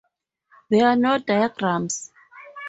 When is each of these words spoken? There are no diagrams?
There 0.71 0.87
are 0.87 0.95
no 0.95 1.19
diagrams? 1.19 2.09